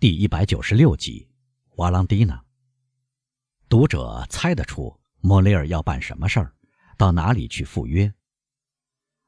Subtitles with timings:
[0.00, 1.26] 第一百九十六集，
[1.74, 2.40] 瓦朗蒂娜。
[3.68, 6.54] 读者猜得出莫雷尔要办什么事儿，
[6.96, 8.14] 到哪里去赴约。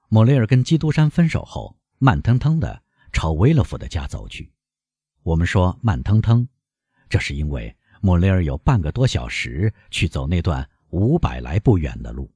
[0.09, 4.53] 莫雷尔跟基督山分手后，慢腾腾的朝威勒夫的家走去。
[5.25, 6.48] 我们说慢腾腾，
[7.09, 12.32] 这是因为莫雷尔有半个多小时去走那段五百来步远的路。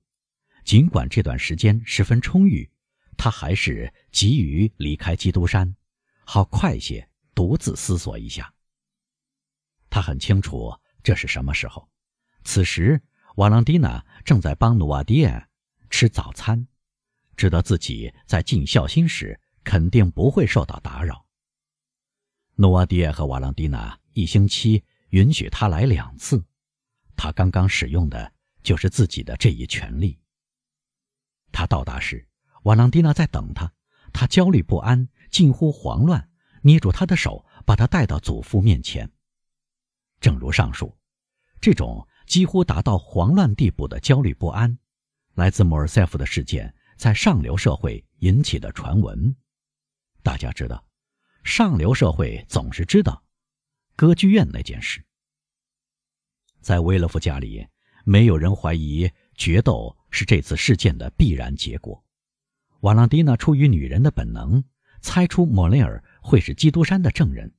[0.64, 2.68] 尽管这段时间十分充裕，
[3.16, 5.76] 他还是急于离开基督山，
[6.24, 7.08] 好快些。
[7.34, 8.52] 独自思索一下。
[9.90, 11.88] 他很清楚这是什么时候。
[12.44, 13.00] 此时，
[13.36, 15.48] 瓦朗蒂娜正在帮努瓦迪耶
[15.88, 16.66] 吃早餐，
[17.36, 21.26] 知道自己在尽孝心时肯定不会受到打扰。
[22.56, 26.44] 努瓦迪耶和瓦朗蒂娜一星期允许他来两次，
[27.16, 28.32] 他刚刚使用的
[28.62, 30.20] 就是自己的这一权利。
[31.50, 32.28] 他到达时，
[32.64, 33.72] 瓦朗蒂娜在等他，
[34.12, 36.30] 他焦虑不安，近乎慌乱。
[36.66, 39.10] 捏住他的手，把他带到祖父面前。
[40.18, 40.96] 正如上述，
[41.60, 44.78] 这种几乎达到慌乱地步的焦虑不安，
[45.34, 49.36] 来自莫尔塞夫的事件在上流社会引起的传闻。
[50.22, 50.82] 大家知道，
[51.42, 53.22] 上流社会总是知道
[53.94, 55.04] 歌剧院那件事。
[56.62, 57.66] 在威勒夫家里，
[58.06, 62.02] 没有人怀疑决斗是这次事件的必然结果。
[62.80, 64.64] 瓦朗蒂娜出于女人的本能，
[65.02, 66.02] 猜出莫雷尔。
[66.24, 67.52] 会是基督山的证人，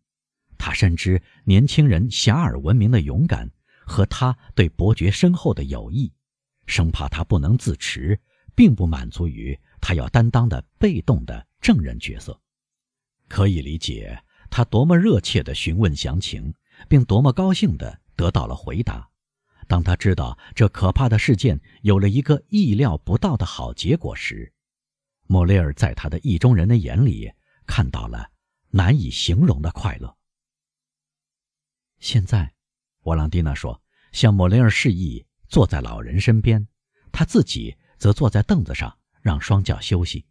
[0.58, 3.52] 他深知年轻人遐迩闻名的勇敢
[3.86, 6.12] 和他对伯爵深厚的友谊，
[6.66, 8.20] 生怕他不能自持，
[8.56, 12.42] 并不满足于他要担当的被动的证人角色。
[13.28, 16.52] 可以理解他多么热切地询问详情，
[16.90, 19.08] 并多么高兴地得到了回答。
[19.68, 24.52] 当他知道这可怕的事件有了一个意料不到的好结果时，
[25.28, 27.32] 莫雷尔在他的意中人的眼里
[27.68, 28.32] 看到了。
[28.76, 30.18] 难以形容的快乐。
[32.00, 32.54] 现在，
[33.04, 33.82] 瓦朗蒂娜说
[34.12, 36.68] ：“向莫雷尔示意坐在老人身边，
[37.10, 40.26] 他自己则坐在凳子上，让双脚休息。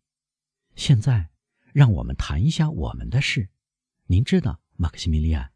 [0.76, 1.30] 现在，
[1.72, 3.48] 让我们谈一下我们的事。
[4.08, 5.50] 您知道，马克西米利安，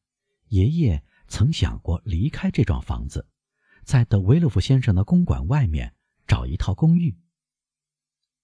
[0.46, 3.28] 爷爷曾想过离开这幢房子，
[3.84, 5.94] 在德维勒夫先生的公馆外面
[6.26, 7.14] 找一套公寓。”“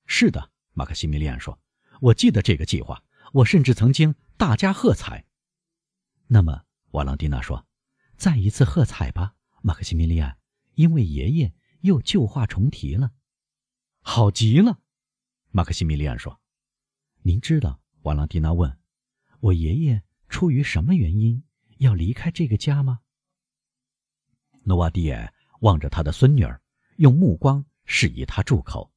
[0.04, 1.58] 是的。”马克西米利安说
[2.02, 3.02] ，“我记得这个计划。
[3.32, 5.24] 我甚至曾经。”大家喝彩。
[6.26, 7.66] 那么，瓦朗蒂娜说
[8.16, 10.36] ：“再一次喝彩吧，马克西米利安，
[10.74, 13.12] 因为爷爷又旧话重提了。”
[14.00, 14.80] 好极了，
[15.50, 16.40] 马克西米利安说
[17.22, 18.78] ：“您知道？”瓦朗蒂娜问
[19.40, 21.42] ：“我爷爷出于什么原因
[21.78, 23.00] 要离开这个家吗？”
[24.64, 26.60] 诺瓦迪耶望着他的孙女儿，
[26.96, 28.92] 用目光示意他住口，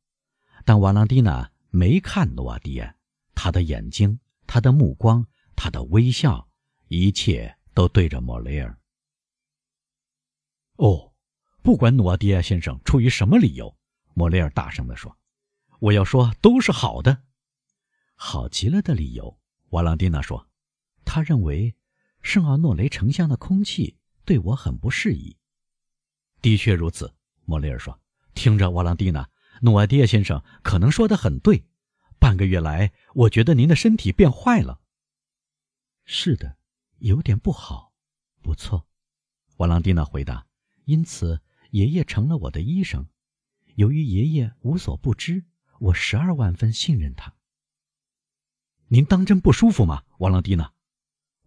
[0.66, 2.96] 但瓦朗蒂娜没看诺瓦迪埃，
[3.36, 4.20] 他的眼睛。
[4.48, 6.50] 他的目光，他的微笑，
[6.88, 8.80] 一切都对着莫雷尔。
[10.78, 11.14] 哦，
[11.62, 13.78] 不管努瓦迪亚先生出于什么理由，
[14.14, 15.18] 莫雷尔大声地说
[15.80, 17.24] ：“我要说都是好的，
[18.16, 19.38] 好极了的理由。”
[19.72, 20.48] 瓦朗蒂娜说
[21.04, 21.76] ：“他认为
[22.22, 25.38] 圣奥诺雷城乡的空气对我很不适宜。”
[26.42, 28.00] 的确如此，莫雷尔说
[28.34, 29.30] ：“听着，瓦朗蒂娜，
[29.62, 31.66] 努瓦迪亚先生可能说的很对。”
[32.20, 34.82] 半个月来，我觉得您的身体变坏了。
[36.06, 36.58] 是的，
[37.00, 37.94] 有点不好。
[38.42, 38.88] 不错，
[39.58, 40.48] 瓦朗蒂娜回答。
[40.86, 41.42] 因此，
[41.72, 43.08] 爷爷成了我的医生。
[43.76, 45.46] 由于爷爷无所不知，
[45.80, 47.36] 我十二万分信任他。
[48.88, 50.74] 您当真不舒服吗，瓦朗蒂娜？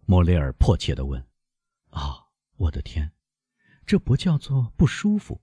[0.05, 1.27] 莫雷尔迫切地问。
[1.89, 3.11] 啊，我的天，
[3.85, 5.41] 这不叫做不舒服，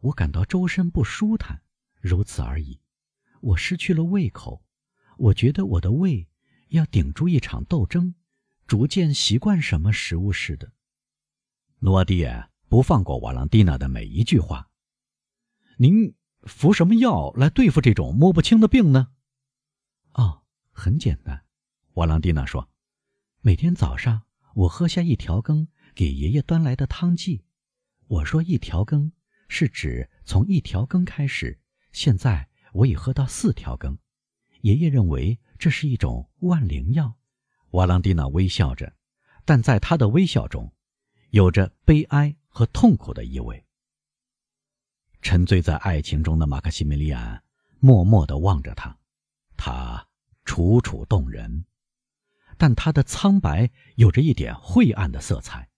[0.00, 1.62] 我感到周身不舒坦，
[2.00, 2.80] 如此而已。
[3.40, 4.65] 我失去了胃口。
[5.16, 6.28] 我觉得我的胃
[6.68, 8.14] 要顶住一场斗争，
[8.66, 10.72] 逐渐习惯什么食物似的。
[11.78, 12.26] 诺瓦迪
[12.68, 14.68] 不放过瓦朗蒂娜的每一句话。
[15.78, 19.08] 您服什么药来对付这种摸不清的病呢？
[20.12, 21.44] 哦，很简单，
[21.94, 22.70] 瓦朗蒂娜说，
[23.40, 24.22] 每天早上
[24.54, 27.44] 我喝下一条羹给爷爷端来的汤剂。
[28.08, 29.12] 我说一条羹
[29.48, 31.60] 是指从一条羹开始，
[31.92, 33.98] 现在我已喝到四条羹。
[34.62, 37.16] 爷爷认为这是一种万灵药，
[37.70, 38.94] 瓦朗蒂娜微笑着，
[39.44, 40.72] 但在他的微笑中，
[41.30, 43.64] 有着悲哀和痛苦的意味。
[45.22, 47.42] 沉醉在爱情中的马克西米利安
[47.80, 48.96] 默默地望着他，
[49.56, 50.06] 他
[50.44, 51.64] 楚楚动人，
[52.56, 55.68] 但他的苍白有着一点晦暗的色彩，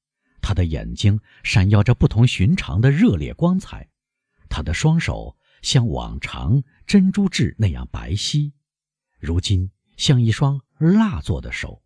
[0.40, 3.88] 他的眼睛闪耀着不同寻常的热烈光彩，
[4.48, 8.52] 他的双手像往常珍珠质那样白皙。
[9.18, 11.82] 如今像一双蜡做的手，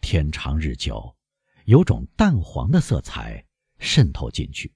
[0.00, 1.16] 天长日久，
[1.64, 3.46] 有种淡黄的色彩
[3.78, 4.72] 渗透进去。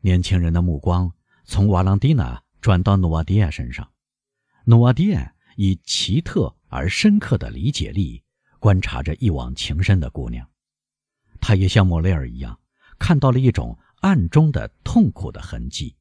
[0.00, 1.12] 年轻人的目光
[1.44, 3.92] 从瓦朗蒂娜转到努瓦迪亚身上，
[4.64, 8.24] 努瓦迪亚以奇特而深刻的理解力
[8.58, 10.48] 观察着一往情深的姑娘，
[11.40, 12.58] 他也像莫雷尔一样
[12.98, 15.96] 看到了一种暗中的痛苦的痕迹，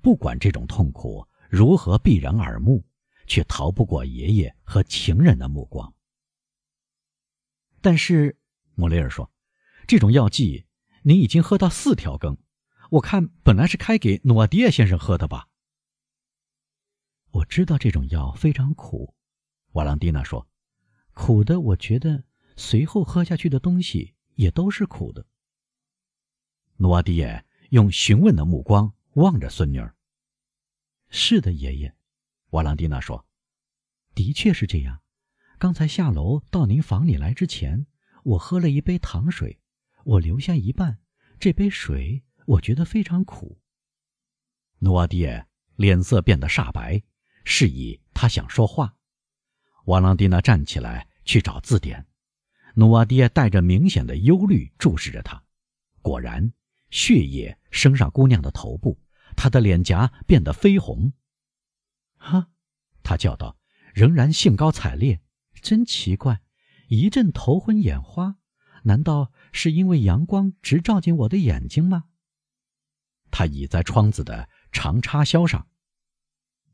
[0.00, 2.84] 不管这种痛苦如何避人耳目，
[3.28, 5.94] 却逃不过爷爷和情人的目光。
[7.80, 8.36] 但是，
[8.74, 9.30] 莫雷尔说
[9.86, 10.66] ：“这种药剂，
[11.02, 12.36] 您已经喝到四条羹。
[12.90, 15.48] 我看本来是开给努瓦迪亚先生喝的吧。”
[17.30, 19.14] 我知道这种药非常苦，
[19.72, 20.48] 瓦朗蒂娜说
[21.12, 22.24] ：“苦的，我觉得
[22.56, 25.26] 随后喝下去的东西也都是苦的。”
[26.78, 29.94] 努瓦迪亚用询问的目光望着孙女儿。
[31.10, 31.94] “是的，爷爷。”
[32.50, 33.26] 瓦朗蒂娜说
[34.14, 35.02] ，“的确是这样。”
[35.58, 37.86] 刚才下楼到您房里来之前，
[38.22, 39.58] 我喝了一杯糖水，
[40.04, 40.98] 我留下一半。
[41.40, 43.60] 这杯水我觉得非常苦。
[44.78, 45.46] 努瓦迪耶
[45.76, 47.02] 脸色变得煞白，
[47.44, 48.96] 示意他想说话。
[49.86, 52.06] 瓦朗蒂娜站起来去找字典。
[52.74, 55.42] 努瓦迪耶带着明显的忧虑注视着他。
[56.00, 56.52] 果然，
[56.90, 58.98] 血液升上姑娘的头部，
[59.36, 61.12] 她的脸颊变得绯红。
[62.18, 62.50] 哈，
[63.02, 63.56] 他叫道，
[63.94, 65.20] 仍然兴高采烈。
[65.60, 66.40] 真奇怪，
[66.88, 68.36] 一阵头昏眼花，
[68.82, 72.04] 难道是因为阳光直照进我的眼睛吗？
[73.30, 75.68] 他倚在窗子的长插销上，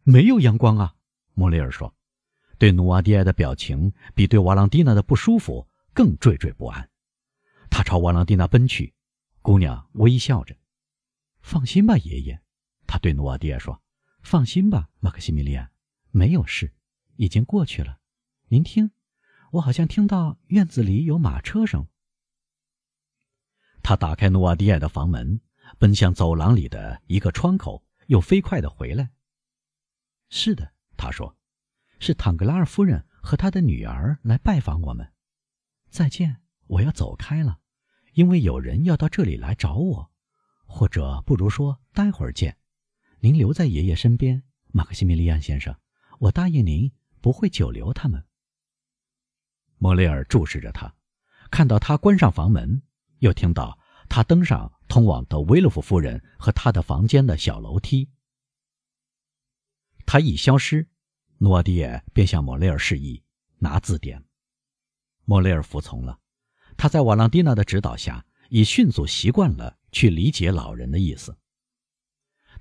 [0.03, 0.97] 没有阳光啊。
[1.33, 1.97] 莫雷尔说，
[2.59, 6.91] 对努瓦迪埃的表情比对瓦朗蒂娜的不舒服更惴惴不安。
[7.71, 8.95] 他朝瓦朗蒂娜奔去，
[9.41, 10.57] 姑娘微笑着
[11.43, 12.41] ：“放心吧，爷爷。”
[12.87, 13.83] 他对努瓦迪埃说
[14.25, 15.71] ：“放心吧，马克西米利安，
[16.11, 16.73] 没有事，
[17.17, 18.01] 已经过去了。”
[18.49, 18.91] 您听，
[19.53, 21.87] 我好像听到院子里有马车声。
[23.83, 25.43] 他打开努瓦迪埃的房门，
[25.79, 29.11] 奔向走廊里的一个窗口，又飞快的回来。
[30.31, 31.37] 是的，他说，
[32.01, 35.13] 是坦格拉尔夫人和她的女儿来拜访我们。
[35.91, 37.61] 再见，我要走开了，
[38.15, 40.11] 因为有人要到这里来找我，
[40.65, 42.57] 或者不如说待会儿见。
[43.25, 45.75] 您留在爷爷身边，马克西米利安先生，
[46.19, 46.93] 我答应您
[47.23, 48.23] 不会久留他们。
[49.79, 50.95] 莫雷尔注视着他，
[51.51, 52.83] 看到他关上房门，
[53.21, 53.79] 又听到
[54.11, 58.11] 他登上通往德维洛夫夫人和他的房间的小楼梯。
[60.05, 60.87] 他一消失，
[61.39, 63.25] 诺迪耶便向莫雷尔示意
[63.57, 64.23] 拿字典。
[65.25, 66.21] 莫雷尔服从了。
[66.77, 71.35] 他在瓦朗蒂娜的指导下，已迅速习惯了去理解老人的意思。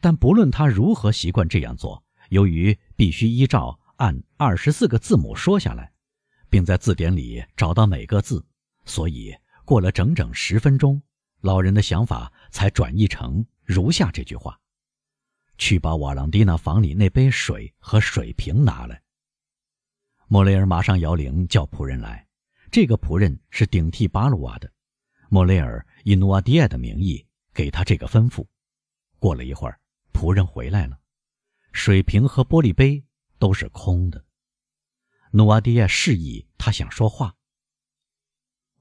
[0.04, 5.94] 但不论他如何习惯这样做，由于必须依照按二十四个字母说下来。
[6.50, 8.46] 并在字典里找到每个字，
[8.86, 9.34] 所以
[9.66, 11.02] 过了整整十分钟，
[11.40, 14.60] 老人的想法才转译成如下这句话
[15.58, 19.02] ：“去把瓦朗蒂娜房里那杯水和水瓶拿来。”
[20.28, 22.28] 莫雷尔马上摇铃叫仆人来，
[22.70, 24.72] 这个仆人是顶替巴鲁瓦的。
[25.30, 28.46] 莫雷尔以努瓦迪埃的名义给他这个吩咐。
[29.18, 29.80] 过了一会儿，
[30.14, 31.00] 仆人回来了，
[31.72, 33.04] 水瓶和玻璃杯
[33.40, 34.24] 都是空的。
[35.32, 37.36] 努瓦迪亚示意他想说话。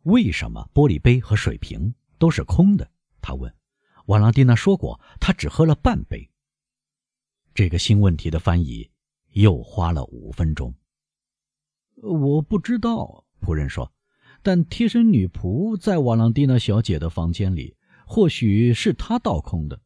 [0.02, 2.90] 为什么玻璃杯和水瓶都是空的？
[3.20, 3.52] 他问。
[4.06, 6.28] 瓦朗蒂娜说过，他只喝了半杯。
[7.54, 8.90] 这个新问题的翻译
[9.32, 10.74] 又花了五分钟。
[12.02, 13.92] 我不知道，仆人说，
[14.42, 19.80] 但贴身女仆在瓦朗蒂娜小姐的房间里，或许是她倒空的。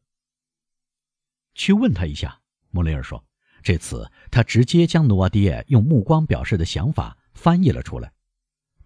[1.57, 3.21] 去问他一下，莫雷尔说。
[3.63, 8.13] 这次他直接将努瓦迪耶用目光表示的想法翻译了出来。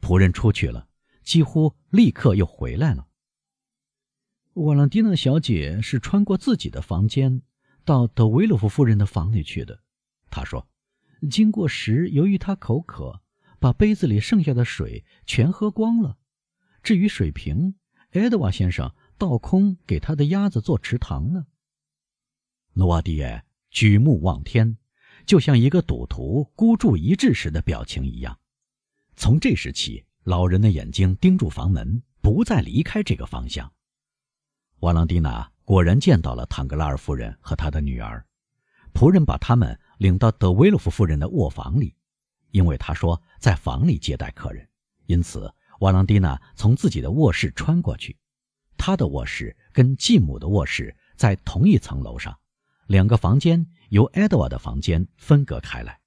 [0.01, 0.87] 仆人出去了，
[1.21, 3.05] 几乎立刻又回来了。
[4.53, 7.43] 瓦朗蒂娜小姐是穿过自己的房间，
[7.85, 9.81] 到德维洛夫夫人的房里去的。
[10.31, 10.67] 她说，
[11.29, 13.21] 经过时，由于她口渴，
[13.59, 16.17] 把杯子里剩下的水全喝光了。
[16.81, 17.75] 至于水瓶，
[18.13, 21.45] 埃德瓦先生倒空给他的鸭子做池塘了。
[22.73, 23.43] 努瓦迪耶。
[23.69, 24.77] 举目望天，
[25.25, 28.37] 就像一个赌徒孤注一掷时的表情一样。
[29.15, 33.71] 从这时起，老人的眼睛盯住房门，不再离开这个方向。
[34.81, 38.25] 瓦朗蒂娜果然见到了坦格拉尔夫人和她的女儿。
[38.93, 41.95] 仆人把他们领到德维洛夫夫人的卧房里，
[42.49, 44.67] 因为他说在房里接待客人，
[45.05, 45.49] 因此
[45.79, 48.17] 瓦朗蒂娜从自己的卧室穿过去。
[48.75, 52.37] 她的卧室跟继母的卧室在同一层楼上。
[52.91, 55.98] 两个房间由埃德瓦的房间分隔开来。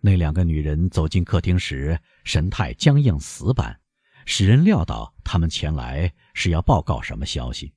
[0.00, 3.78] 那两个女人走进客厅时，神态僵硬死板，
[4.24, 7.70] 使人料到他们前来是要报告什么消息。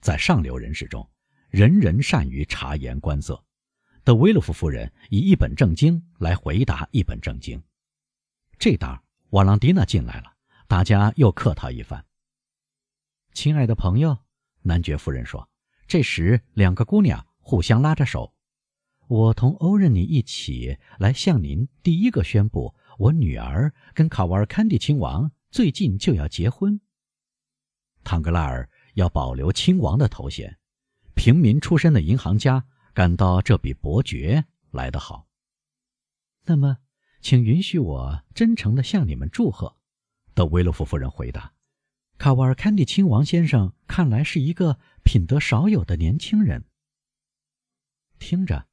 [0.00, 1.04] 在上流人士中，
[1.48, 3.44] 人人善于察言观色。
[4.04, 7.60] 德维洛夫夫人以一本正经来回答一本正经。
[8.56, 10.32] 这当瓦朗蒂娜进来了，
[10.68, 12.06] 大家又客套一番。
[13.32, 14.16] 亲爱的朋友，
[14.62, 15.49] 男爵夫人说。
[15.90, 18.32] 这时，两个姑娘互相拉着手。
[19.08, 26.80] 我同欧仁妮一起来向您第一个宣布，我女儿跟卡瓦尔坎蒂亲王最近就要结婚。
[28.04, 30.56] 唐格拉尔要保留亲王的头衔，
[31.16, 35.26] 平民出身的银行家感到这比伯爵来得好。
[36.44, 36.76] 那么，
[37.20, 39.76] 请允许我真诚地向你们祝贺。”
[40.34, 41.52] 德维洛夫夫人回答。
[42.16, 46.64] 卡瓦尔坎蒂亲王先生看来是一个品德少有的年轻人。
[48.18, 48.66] 听着。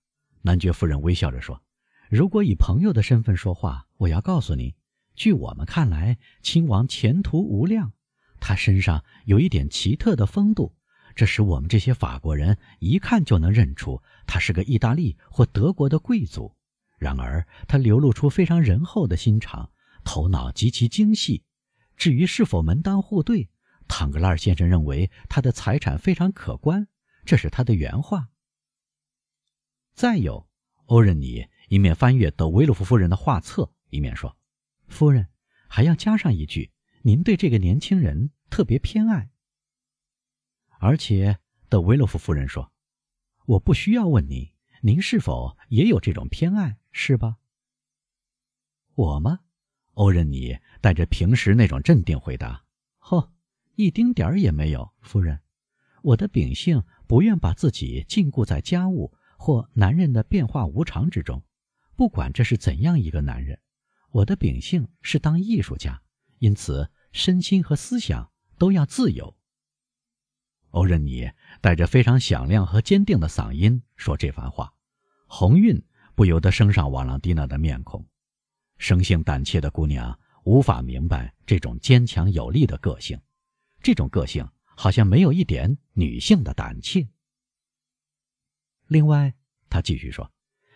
[0.44, 1.62] 男爵夫人微笑着说
[2.10, 4.76] ：“如果以朋友的身份说话，我要告诉你，
[5.14, 7.92] 据我们看来，亲王前途无量。
[8.40, 10.74] 他身上有一点奇特的风度，
[11.16, 16.56] 这使我们这些法国人一看就能认出他是个意大利或德国的贵族。
[16.98, 19.70] 然而，他流露出非常仁厚的心肠，
[20.06, 21.44] 头脑极其精细。
[21.98, 23.50] 至于是否门当户对，
[23.88, 26.88] 唐格拉尔先生认为他的财产非常可观，
[27.26, 28.30] 这是他的原话。”
[29.94, 30.48] 再有，
[30.86, 34.38] 欧仁妮一面翻阅德维洛夫夫人的画册，一面说
[34.88, 35.28] ：“夫人，
[35.68, 39.30] 还要加上一句，您对这个年轻人特别偏爱。
[40.80, 41.40] 而且，
[41.70, 42.72] 德维洛夫夫人说，
[43.46, 44.52] 我不需要问您，
[44.82, 47.38] 您是否也有这种偏爱，是吧？
[48.94, 49.40] 我吗？”
[49.98, 52.64] 欧仁妮带着平时那种镇定回答：“，
[53.78, 55.40] 一丁点儿也没有，夫人。
[56.02, 61.44] 我的秉性不愿把自己禁锢在家务。”或男人的变化无常之中，
[61.96, 63.60] 不管这是怎样一个男人，
[64.10, 66.02] 我的秉性是当艺术家，
[66.40, 69.38] 因此身心和思想都要自由。
[70.72, 71.32] 欧仁妮
[71.62, 74.74] 带着非常响亮和坚定的嗓音说这番话，
[75.28, 75.80] 红晕
[76.16, 78.04] 不由得升上瓦朗蒂娜的面孔。
[78.80, 83.22] 生性胆怯的姑娘无法明白这种坚强有力的个性，
[83.88, 87.08] 这种个性好像没有一点女性的胆怯。
[88.88, 89.34] 另外，
[89.70, 90.30] 他继续说：“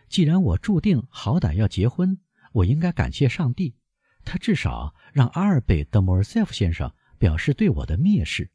[0.07, 2.21] 既然我注定好歹要结婚，
[2.53, 3.75] 我应该感谢上帝，
[4.23, 8.49] 他至少让阿尔贝德·莫尔塞夫先生表示对我的蔑视。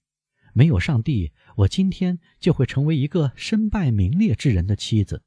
[0.54, 5.22] 没有上帝，我今天就会成为一个身败名裂之人的妻子。”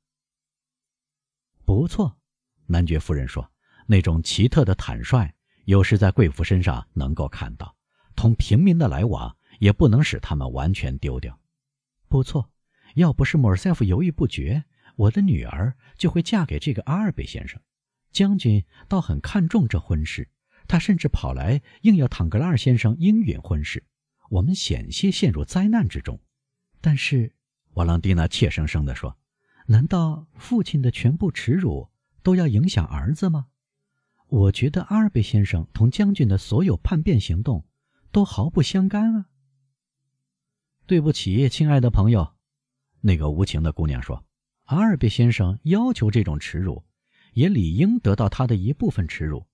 [1.65, 2.17] 不错，
[2.65, 3.51] 男爵夫人说
[3.86, 5.31] ：“那种奇特的坦率，
[5.65, 7.75] 有时在贵妇身上能够看到。
[8.19, 11.39] 同平民的来往，也不能使他们完全丢掉。”
[12.09, 12.51] 不错。
[12.95, 14.65] 要不是莫尔塞夫犹豫不决，
[14.97, 17.61] 我的女儿就会嫁给这个阿尔贝先生。
[18.11, 20.27] 将军倒很看重这婚事，
[20.67, 23.85] 他甚至跑来硬要坦格拉尔先生应允婚事。
[24.29, 26.19] 我们险些陷入灾难之中。
[26.81, 27.31] 但是，
[27.75, 29.17] 瓦朗蒂娜怯生生地说
[29.67, 31.89] ：“难道父亲的全部耻辱
[32.21, 33.45] 都要影响儿子吗？
[34.27, 37.63] 我觉得阿尔贝先生同将军的所有叛变行动
[38.11, 39.25] 都毫不相干啊。”
[40.85, 42.35] 对不起，亲爱的朋友。
[43.01, 44.25] 那个无情的姑娘说
[44.65, 46.83] ：“阿尔贝先生要求这种耻辱，
[47.33, 49.47] 也理应得到他的一部分耻辱。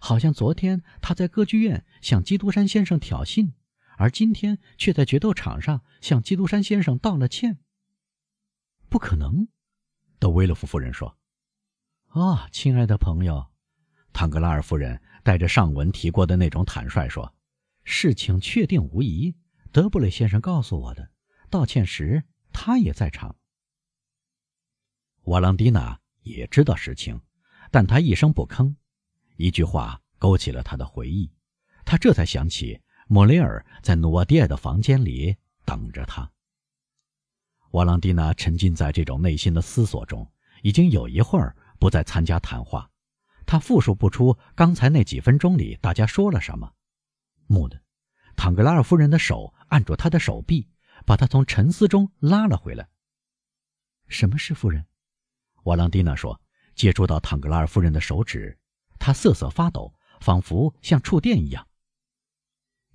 [0.00, 3.52] 好像昨天他在歌剧院向基督山先生挑衅，
[3.96, 7.58] 而今天却在决斗场上向基督山先生道了歉。
[8.88, 9.46] 不可能。”
[10.18, 11.16] 德威勒夫夫人说。
[12.08, 13.46] “啊，亲爱的朋友，
[14.12, 17.32] 唐格拉尔夫人带着上文提过的那种坦率说
[17.90, 19.34] ：‘事情确定无疑。’
[19.72, 21.10] 德布雷先生告诉我的。
[21.48, 22.22] 道歉时。”
[22.60, 23.36] 他也在场。
[25.24, 27.20] 瓦朗蒂娜也知道实情，
[27.70, 28.74] 但她一声不吭。
[29.36, 31.30] 一句话勾起了他的回忆，
[31.84, 36.28] 他这才想起莫雷尔在努瓦迪埃的房间里等着他。
[37.72, 40.28] 瓦朗蒂娜沉浸在这种内心的思索中，
[40.62, 42.90] 已经有一会儿不再参加谈话。
[43.46, 46.74] 他复述不出刚才那几分钟里大家说了什么。
[47.48, 47.82] 木的，
[48.36, 50.70] 唐格拉尔夫人的手按住他的手臂。
[51.06, 52.86] 把他从沉思中拉了回来。
[54.08, 54.84] 什么是夫人？
[55.62, 56.38] 瓦朗蒂娜说，
[56.74, 58.58] 接触到唐格拉尔夫人的手指，
[58.98, 61.66] 她瑟瑟发抖，仿佛像触电一样。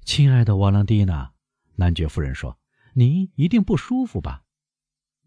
[0.06, 1.34] 亲爱的瓦朗蒂娜，
[1.76, 2.60] 男爵夫人说
[2.94, 4.44] ：“您一定不舒服吧？”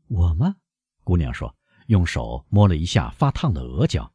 [0.07, 0.57] 我吗？
[1.03, 1.57] 姑娘说，
[1.87, 4.15] 用手摸了一下发烫的额角。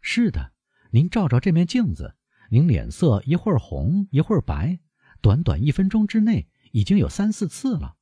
[0.00, 0.54] 是的，
[0.92, 2.16] 您照照这面镜子，
[2.50, 4.80] 您脸色一会儿红一会儿白，
[5.20, 7.96] 短短一分钟之内已经有三四次了。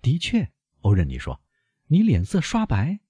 [0.00, 0.52] 的确，
[0.82, 1.42] 欧仁妮说
[1.88, 3.00] ：“你脸色刷白。”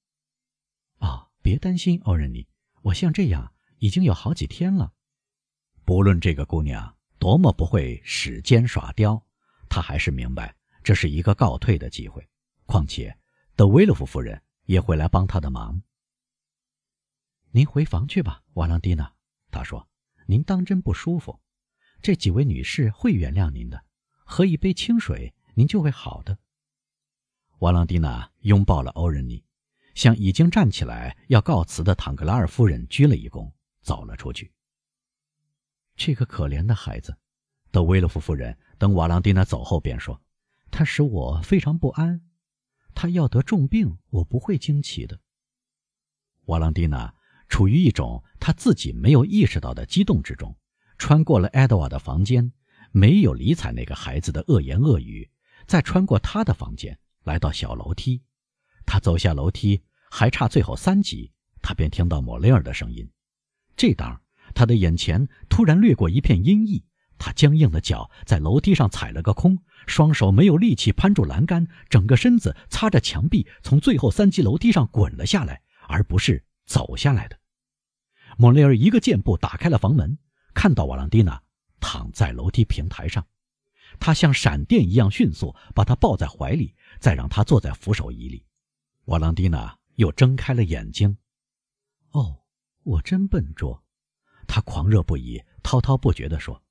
[0.98, 2.48] 啊，别担心，欧仁妮，
[2.82, 4.94] 我像这样已经有好几天了。
[5.84, 9.26] 不论这个姑娘多么不会使奸耍刁，
[9.68, 12.26] 她还是明白这是一个告退的机会。
[12.64, 13.18] 况且，
[13.54, 15.82] 德维勒夫夫人也会来帮他的忙。
[17.50, 19.12] 您回房去吧，瓦朗蒂娜。
[19.50, 19.88] 他说
[20.26, 21.40] ：“您当真不舒服？
[22.02, 23.84] 这几位女士会原谅您的。
[24.24, 26.38] 喝一杯清水，您就会好的。”
[27.60, 29.44] 瓦朗蒂娜拥抱了欧仁妮，
[29.94, 34.52] 向已经站起来要告辞的坦格拉尔夫人鞠了一躬，走了出去。
[35.96, 37.16] 这个可怜的孩子，
[37.70, 40.20] 德维勒夫夫人等瓦朗蒂娜走后便说
[40.70, 42.20] ：“他使我非常不安。
[42.94, 45.20] 他要得重病，我不会惊奇的。”
[46.46, 47.14] 瓦朗蒂娜。
[47.48, 50.56] 处于一种他自己没有意识到的激动之中，
[50.98, 52.52] 穿过了艾德瓦的房间，
[52.92, 55.30] 没有理睬那个孩子的恶言恶语，
[55.66, 58.22] 再穿过他的房间，来到小楼梯。
[58.84, 63.08] 他走下楼梯，还差最后三级，他便听到莫雷尔的声音。
[63.76, 64.20] 这当，
[64.54, 66.82] 他的眼前突然掠过一片阴翳，
[67.18, 76.44] 他僵硬的脚在楼梯上踩了个空，双手没有力气攀住栏杆，整个身子擦着墙壁，从最后三级楼梯上滚了下来，而不是。
[76.66, 77.38] 走下来的，
[78.36, 80.18] 莫雷尔一个箭步打开了房门，
[80.52, 81.42] 看到瓦朗蒂娜
[81.80, 83.26] 躺在楼梯平台上，
[83.98, 88.44] 他像闪电一样迅速把她抱在怀里，再让她坐在扶手椅里。
[89.06, 91.16] 瓦朗蒂娜又睁开了眼睛。
[92.10, 92.42] 哦，
[92.82, 93.84] 我真笨拙，
[94.48, 96.62] 他狂热不已，滔滔不绝地说：“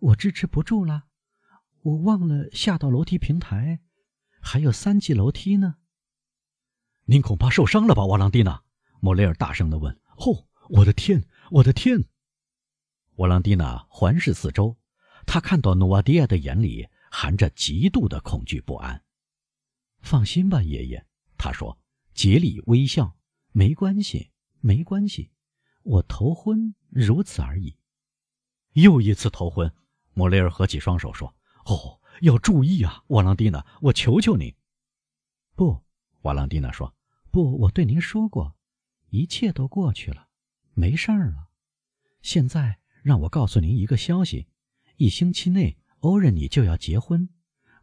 [0.00, 1.04] 我支持不住了，
[1.82, 3.80] 我忘了下到楼梯平台，
[4.40, 5.76] 还有三级楼梯呢。”
[7.06, 8.62] 您恐怕受伤了吧，瓦朗蒂娜？
[9.00, 12.04] 莫雷尔大声地问：“哦，我的天，我的天！”
[13.16, 14.76] 瓦朗蒂娜环视四周，
[15.26, 19.04] 她看到努瓦迪亚的眼里含着极度的恐惧不安。
[20.02, 21.06] “放心吧，爷爷。”
[21.38, 21.78] 他说，
[22.14, 23.16] 竭力微笑
[23.52, 25.30] ，“没关系，没关系，
[25.84, 27.76] 我头昏，如此而已。”
[28.74, 29.72] 又一次头昏，
[30.14, 31.32] 莫雷尔合起双手说
[31.66, 34.56] ：“哦，要注意啊，瓦朗蒂娜，我求求你。
[35.54, 35.84] ”“不。”
[36.22, 36.92] 瓦朗蒂娜说
[37.30, 38.56] ，“不，我对您说过。”
[39.10, 40.28] 一切都过去了，
[40.74, 41.48] 没事儿了。
[42.22, 44.48] 现在让我告诉您一个消息：
[44.96, 47.28] 一星期内，欧仁妮就要结婚。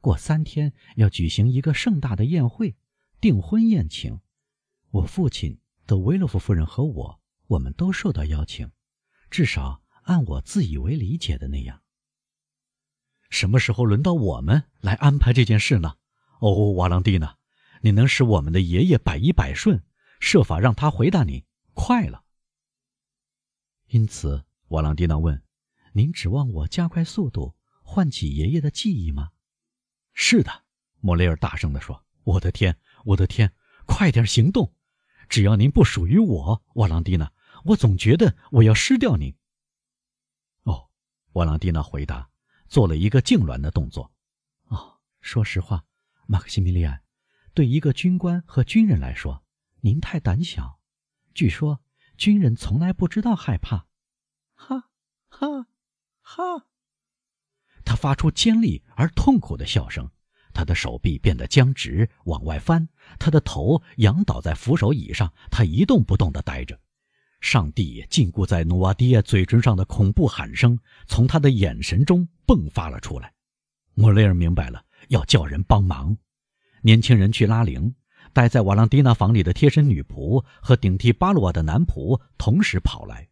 [0.02, 2.76] 过三天要举行一个盛大的宴会，
[3.20, 4.20] 订婚宴请。
[4.92, 8.72] 我父亲德维洛夫夫人和我，我们都受到邀请，
[9.32, 11.82] 至少按我自以为理解的那样。
[13.32, 15.96] 什么时候轮到我们来安排这件事呢？
[16.40, 17.38] 哦，瓦朗蒂娜，
[17.82, 19.84] 你能使我们的爷爷百依百顺？
[20.26, 22.24] 设法让他回答你快了。
[23.90, 25.44] 因此，瓦朗蒂娜问
[25.94, 29.34] ：“您指望我加快速度，唤起爷爷的记忆吗
[30.14, 30.64] ？”“是的。”
[31.00, 32.04] 莫雷尔大声地说。
[32.26, 33.54] “我的天，我的天，
[33.86, 34.74] 快点行动！
[35.30, 37.32] 只要您不属于我，瓦朗蒂娜，
[37.64, 39.32] 我总觉得我要失掉您。
[40.66, 40.90] ”“哦。”
[41.34, 42.32] 瓦朗蒂娜回答，
[42.68, 44.12] 做了一个痉挛的动作。
[44.70, 45.86] “哦，说实话，
[46.26, 47.04] 马克西米利安，
[47.54, 49.40] 对一个军官和军人来说。”
[49.86, 50.80] 您太胆小，
[51.36, 51.80] 据说
[52.18, 53.86] 军人从来不知道害怕。
[54.56, 54.90] 哈，
[55.28, 55.68] 哈，
[56.22, 56.66] 哈！
[57.84, 60.10] 他发出尖利而痛苦的笑声，
[60.56, 66.80] 他的手臂变得僵直，往外翻，他的头仰倒在扶手椅上，他一动不动地呆着。
[67.40, 73.32] 上帝禁锢在努瓦迪亚嘴唇上的恐怖喊声从他的眼神中迸发了出来。
[73.94, 76.18] 莫雷尔明白了，要叫人帮忙。
[76.82, 77.94] 年轻人去拉铃。
[78.36, 83.30] 待在瓦朗蒂娜房里的贴身女仆和顶替巴鲁瓦的男仆同时跑来。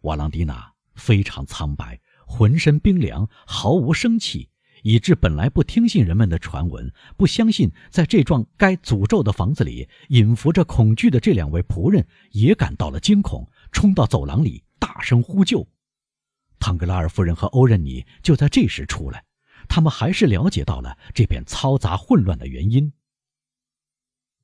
[0.00, 4.48] 瓦朗蒂娜非常苍白，浑身冰凉，毫无生气，
[4.82, 15.68] 以致本来不听信人们的传闻、不相信在这幢该诅咒的房子里隐伏着恐惧的这两位仆人也感到了惊恐，冲到走廊里大声呼救。
[16.58, 19.22] 唐格拉尔夫人和欧仁妮就在这时出来，
[19.68, 22.90] 他们还是了解到了这片嘈杂混乱的原因。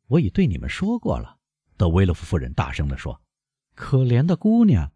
[0.09, 1.39] 我已对你们说过了，
[1.77, 3.21] 德威洛夫夫人大声地说
[3.75, 4.93] ：“可怜的姑娘，